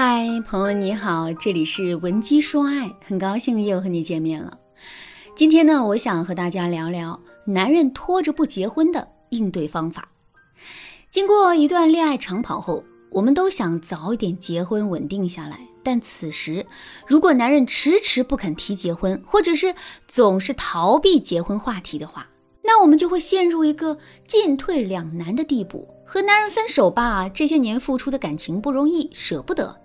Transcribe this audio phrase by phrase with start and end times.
[0.00, 4.56] 嗨，朋友你好，这里是文姬说爱，很高兴又和你见面了。
[5.34, 10.08] 今天呢，我想和大家聊聊男人拖着不结婚的应对方法。
[11.10, 15.58] 经过一段恋爱长跑后，我们都想早一点结婚稳定下来。
[15.82, 16.64] 但此时，
[17.08, 19.74] 如果男人迟迟不肯提结婚，或者是
[20.06, 22.24] 总是逃避结婚话题的话，
[22.62, 25.92] 那我们就会陷入一个进退两难的地步。
[26.10, 29.78] 和男人分手吧，这些年付出的感情不容易，舍不得。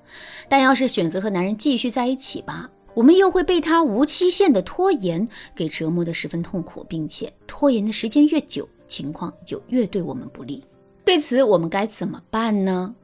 [0.47, 10.63] 但要是选择和男人继续在一起吧，我们又会被他无期限的拖延给折磨得十分痛苦，并且拖延的时间越久，情况就越对我们不利。
[11.03, 12.95] 对此，我们该怎么办呢？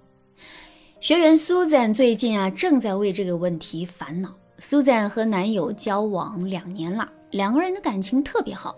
[1.02, 4.34] 学员 Susan 最近啊，正在为这个问题烦恼。
[4.60, 8.78] Susan 和男友交往两年了，两个人的感情特别好，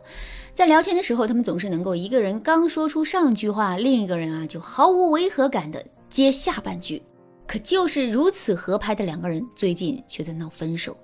[0.54, 7.02] 在聊天的时候，他们总是能够一个人刚说出上句话，另一个人啊就毫无违和感的接下半句。
[7.48, 10.96] 可就是如此合拍的两个人，最近却在闹分手。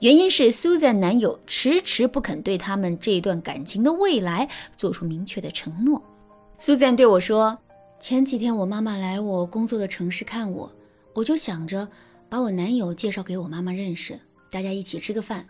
[0.00, 6.02] 原因是 Susan 男友迟迟不肯对他们这一段感情的未来做出明确的承诺。
[6.58, 7.58] Susan 对我说
[7.98, 10.70] ：“前几天我妈妈来我工作的城市看我，
[11.12, 11.88] 我就想着
[12.28, 14.18] 把我男友介绍给我妈妈认识，
[14.50, 15.46] 大家一起吃个饭。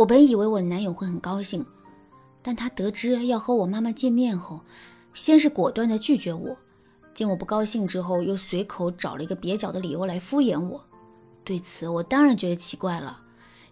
[0.00, 1.62] 我本以为我男友会很高兴，
[2.40, 4.62] 但他得知要和我妈妈见面后，
[5.12, 6.56] 先是果断的拒绝我。”
[7.12, 10.82] 见我不高兴之后，又随口找了一个蹩脚的理由来敷衍我。
[11.44, 13.20] 对此，我当然觉得奇怪了。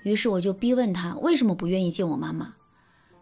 [0.03, 2.53] 于是我就逼问他为什么不愿意见我妈妈。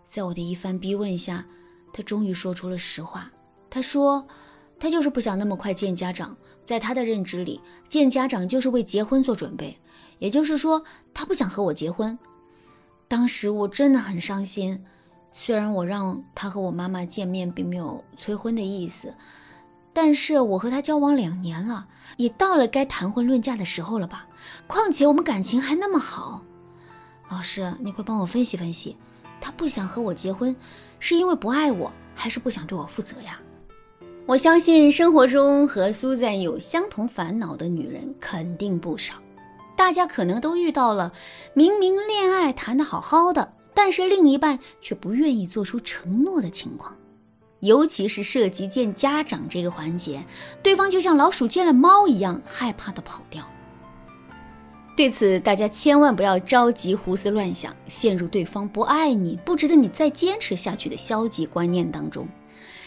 [0.05, 1.47] 在我的一番逼问下，
[1.93, 3.31] 他终于说出了实话。
[3.71, 4.27] 他说，
[4.81, 6.37] 他就是不想那么快见家长。
[6.65, 9.79] 在他的认知里，见家长就是为结婚做准备。
[10.19, 10.83] 也就是说，
[11.15, 12.19] 他不想和我结婚。
[13.09, 14.83] 当时我真的很伤心。
[15.33, 19.15] 虽然我让他和我妈妈见面，并没有催婚的意思。
[19.93, 24.27] 但是我和他交往两年了，也到了该谈婚论嫁的时候了吧？
[24.67, 26.43] 况且我们感情还那么好。
[27.29, 28.97] 老师，你快帮我分析分析，
[29.41, 30.55] 他不想和我结婚，
[30.99, 33.41] 是因为不爱我，还是不想对我负责呀？
[34.27, 39.15] 我相信生活中和苏赞有相同烦恼的女人肯定不少，
[39.76, 41.12] 大家可能都遇到了，
[41.54, 46.97] 明明恋爱谈得好好的，但是另一半却不愿意做出承诺的情况。
[47.60, 50.25] 尤其是涉及见家长这个环节，
[50.62, 53.47] 对方就像老鼠见了猫一样，害怕的跑掉。
[54.97, 62.26] 对此，大家千万不要着急胡思乱想，陷入对方不爱你、不值得你再坚持下去的消极观念当中。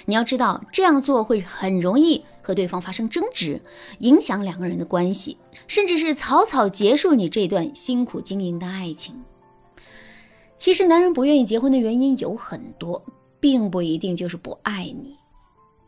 [0.05, 3.61] 你要知道，这样做会很容易和对方发生争执，
[3.99, 5.37] 影响两个人的关系，
[5.67, 9.15] 甚至是草草结束你这段辛苦经营的爱情。
[10.57, 13.03] 其实，男人不愿意结婚的原因有很多。
[13.41, 15.15] 并不一定就是不爱你，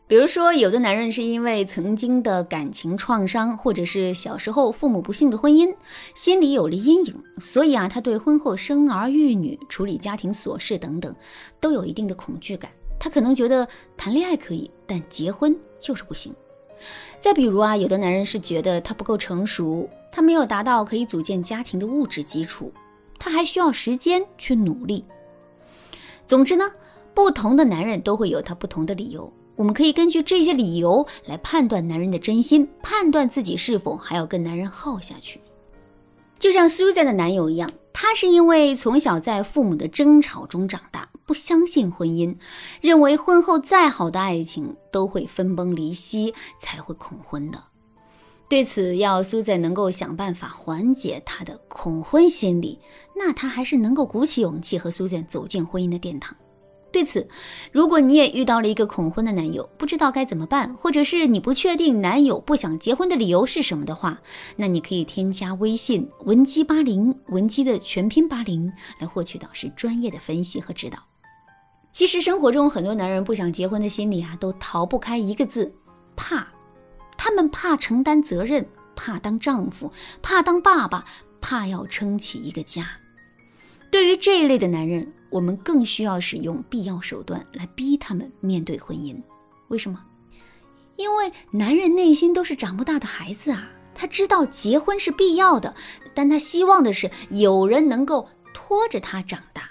[0.06, 5.74] 比如说，有的男人是因为曾经的感情创伤，或者是小时候父母不幸的婚姻，
[6.14, 11.14] 心里有了阴影，所以啊，他对婚后生儿育女、处理家庭琐事等等，
[11.60, 12.72] 都有一定的恐惧感。
[13.02, 16.32] 他可能觉得谈恋爱可以，但结婚就是不行。
[17.18, 22.72] 再比如啊，有的男人是觉得他不够成熟，他没有达到可以组建家庭的物质基础，
[23.18, 25.04] 他还需要时间去努力。
[26.24, 26.70] 总之呢。
[27.14, 35.38] 不同的男人都会有他不同的理由，我们可以根据这些理由来判断男人的真心，判断自己是否还要跟男人耗下去。
[36.38, 42.36] 就像 Susan 的男友一样，他是因为从小在父母的争吵中长大，不相信婚姻，
[42.80, 47.62] 认为婚后再好的爱情都会分崩离析，才会恐婚的。
[48.48, 52.78] 对此，要苏赞能够想办法缓解他的恐婚心理，
[53.16, 56.36] 那他还是能够鼓起勇气和苏赞走进婚姻的殿堂。
[56.92, 57.26] 对此，
[57.72, 64.20] 如果你也遇到了一个恐婚的男友，不知道该怎么办，或者是你不确定男友不想结婚的理由是什么的话，
[64.56, 70.98] 那你可以添加微信文姬八零，文姬的全拼八零，来获取导师专业的分析和指导。
[71.92, 75.72] 其实生活中很多男人不想结婚的心理啊，都逃不开一个字：
[76.16, 76.48] 怕。
[77.16, 81.04] 他们怕承担责任，怕当丈夫，怕当爸爸，
[81.40, 82.88] 怕要撑起一个家。
[83.90, 85.12] 对于这一类的男人。
[85.32, 89.16] 我们更需要使用必要手段来逼他们面对婚姻，
[89.68, 89.98] 为什么？
[90.96, 95.74] 因为男人内心都是长不大的孩子啊，他知道结婚是必要的，
[96.12, 99.70] 但他希望的是有人能够拖着他长大。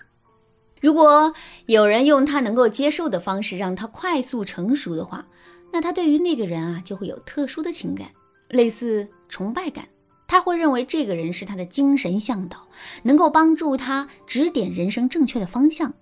[0.81, 1.31] 如果
[1.67, 5.25] 有人用他能够接受的方式让他快速成熟的话，
[5.71, 8.09] 那他对于那个人啊就会有特殊的情感，
[8.49, 9.87] 类似崇拜感。
[10.27, 12.67] 他会认为这个人是他的精神向导，
[13.03, 15.93] 能够帮助他指点人生正确的方向。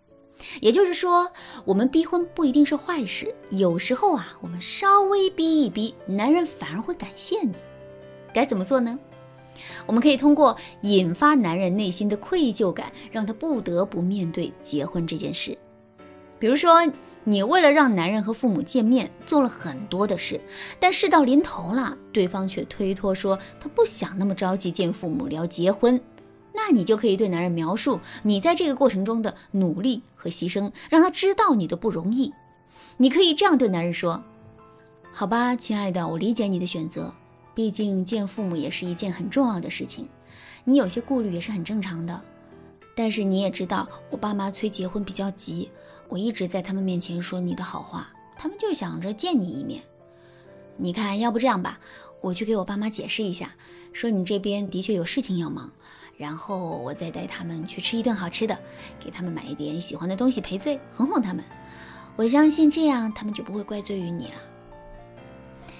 [0.61, 1.29] 也就是说，
[1.65, 7.53] 我们逼婚不一定是坏事，有时候啊，我们稍微逼一逼，男人反而会感谢你。
[8.33, 8.97] 该怎么做呢？
[9.85, 15.57] 我们可以通过引发男人内心的愧疚感，让他不得不面对结婚这件事。
[16.37, 16.87] 比如说，
[17.25, 20.39] 你为了让男人和父母见面，做了很多的事，
[20.79, 25.99] 但事到临头了，对方却推脱说他不想那么着急见父母聊结婚。
[26.53, 32.33] 那你就可以对男人描述你在这个过程中的努力和牺牲，让他知道你的不容易。
[32.97, 34.23] 你可以这样对男人说
[35.11, 37.13] ：“好吧，亲爱的，我理解你的选择。
[37.59, 40.07] 毕竟见父母也是一件很重要的事情，
[40.63, 42.21] 你有些顾虑也是很正常的。
[42.95, 45.69] 但是你也知道，我爸妈催结婚比较急，
[46.07, 49.83] 我一直在他们面前说你的好话，他们就想着见你一面。
[50.77, 51.81] 你看，要不这样吧，
[52.21, 53.53] 我去给我爸妈解释一下，
[53.91, 55.69] 说你这边的确有事情要忙。”
[56.15, 58.57] 然后我再带他们去吃一顿好吃的，
[59.01, 61.43] 给他们买一点喜欢的东西赔罪，哄哄他们。
[62.15, 64.35] 我相信这样他们就不会怪罪于你了。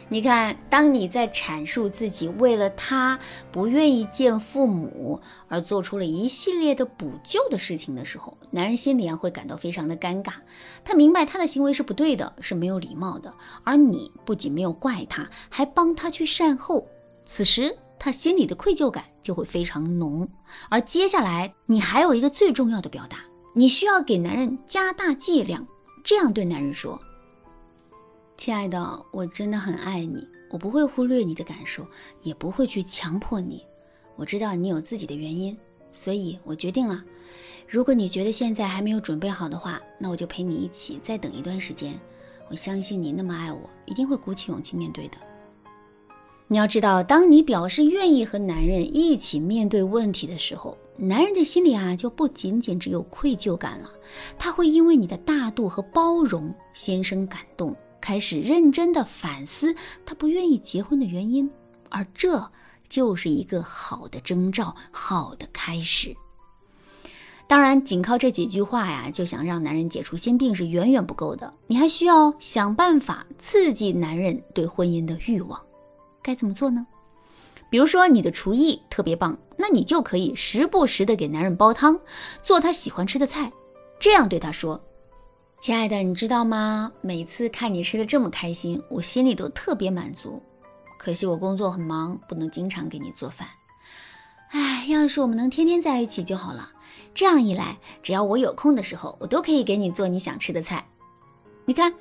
[0.09, 3.19] 你看，当你在阐述自己为了他
[3.51, 10.33] 不愿意见父母而做出了一系列的补救的事情的时候，男人心里啊会感到非常的尴尬。
[10.83, 13.33] 他明白他的行为是不对的，是没有礼貌的，
[13.63, 16.87] 而你不仅没有怪他，还帮他去善后。
[17.25, 17.77] 此时。
[18.01, 20.25] 他心里的愧疚感就会非常浓，
[20.69, 23.17] 而接下来你还有一个最重要的表达，
[23.53, 25.67] 你需要给男人加大剂量，
[26.01, 26.97] 这样对男人说
[28.39, 31.85] ：“亲爱的，我真的很爱你，我不会忽略你的感受，
[32.23, 33.65] 也不会去强迫你。
[34.15, 35.55] 我知道你有自己的原因，
[35.91, 37.03] 所以我决定了，
[37.67, 41.99] 如果你觉得现在还没有准备好的话，那我就陪你一起再等一段时间。
[42.49, 45.17] 我相信你那么爱我，一定会鼓起勇气面对的。”
[46.47, 53.91] 你要知道，当你表示愿意和男人一起面对问题的时候，男人的心里啊就不仅仅只有愧疚感了，
[54.37, 59.75] 他会因为你的大度和包容心生感动，开始认真的反思
[60.05, 61.49] 他不愿意结婚的原因，
[61.89, 62.51] 而这
[62.87, 66.15] 就是一个好的征兆，好的开始。
[67.47, 75.59] 当然，仅靠这几句话呀，就想让男人解除心病是远远不够的，你还需要想办法刺激男人对婚姻的欲望。
[76.21, 76.85] 该怎么做呢？
[77.71, 81.99] 比如说你的厨艺特别棒，那你就可以时不时的给男人煲汤，
[82.41, 83.51] 做他喜欢吃的菜，
[83.99, 84.79] 这样对他说
[85.59, 86.89] ：“亲爱的，你知道吗？
[87.01, 90.41] 每次看你吃的这么开心，我心里都特别满足。
[90.97, 93.45] 可惜我工作很忙，不能经常给你做饭。
[94.51, 96.71] 哎，要是我们能天天在一起就好了。
[97.13, 100.87] 这样一来，只要我有空的时候，我都可以给你做你想吃的菜。”
[101.67, 101.91] 你看，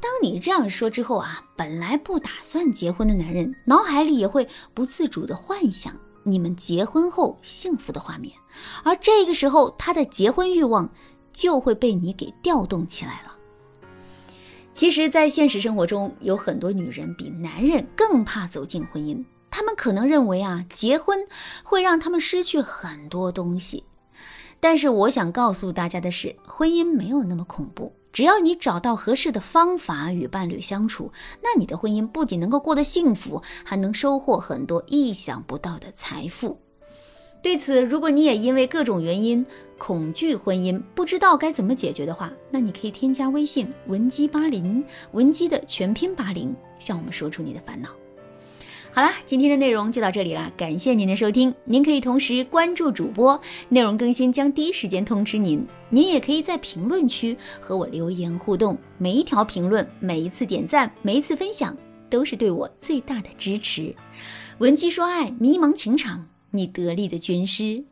[0.00, 8.34] 当你这样说之后啊，本来不打算结婚的男人，脑海里也会不自主的幻想你们结婚后幸福的画面，
[8.82, 10.90] 而这个时候，他的结婚欲望
[11.34, 13.34] 就会被你给调动起来了。
[14.72, 21.18] 其实，在现实生活中，有很多女人比男人更怕走进婚姻，她们可能认为啊，结婚
[21.62, 23.84] 会让他们失去很多东西。
[24.58, 27.92] 但是，我想告诉大家的是，婚姻没有那么恐怖。
[28.12, 36.60] 只要你找到合适的方法与伴侣相处，那你的婚姻不仅能够过得幸福，还能收获很多意想不到的财富。
[37.44, 39.44] 对此，如果你也因为各种原因
[39.76, 44.82] 恐惧婚姻，不知道该怎么解决的话，那你可以添加微信文姬八零，
[45.12, 47.90] 文姬的全拼八零，向我们说出你的烦恼。
[48.90, 51.54] 好啦，今天的内容就到这里啦，感谢您的收听。
[51.66, 53.38] 您可以同时关注主播，
[53.68, 55.62] 内容更新将第一时间通知您。
[55.90, 61.76] 您也可以在评论区和我留言互动，每一条评论、每一次点赞、每一次分享，
[62.08, 63.94] 都是对我最大的支持。
[64.60, 67.84] 文姬说爱，迷茫情场，你得力的军师。